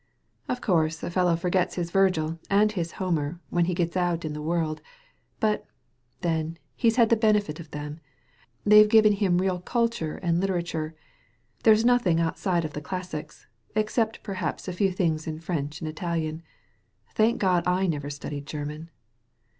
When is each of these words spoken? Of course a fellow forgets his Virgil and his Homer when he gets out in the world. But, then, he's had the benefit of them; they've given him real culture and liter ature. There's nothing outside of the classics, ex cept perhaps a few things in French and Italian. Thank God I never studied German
Of 0.49 0.61
course 0.61 1.03
a 1.03 1.11
fellow 1.11 1.35
forgets 1.35 1.75
his 1.75 1.91
Virgil 1.91 2.39
and 2.49 2.71
his 2.71 2.93
Homer 2.93 3.39
when 3.51 3.65
he 3.65 3.75
gets 3.75 3.95
out 3.95 4.25
in 4.25 4.33
the 4.33 4.41
world. 4.41 4.81
But, 5.39 5.67
then, 6.21 6.57
he's 6.75 6.95
had 6.95 7.09
the 7.09 7.15
benefit 7.15 7.59
of 7.59 7.69
them; 7.69 7.99
they've 8.65 8.89
given 8.89 9.13
him 9.13 9.37
real 9.37 9.59
culture 9.59 10.15
and 10.17 10.39
liter 10.41 10.55
ature. 10.59 10.93
There's 11.61 11.85
nothing 11.85 12.19
outside 12.19 12.65
of 12.65 12.73
the 12.73 12.81
classics, 12.81 13.45
ex 13.75 13.93
cept 13.93 14.23
perhaps 14.23 14.67
a 14.67 14.73
few 14.73 14.91
things 14.91 15.27
in 15.27 15.37
French 15.39 15.81
and 15.81 15.87
Italian. 15.87 16.41
Thank 17.13 17.39
God 17.39 17.67
I 17.67 17.85
never 17.85 18.09
studied 18.09 18.47
German 18.47 18.89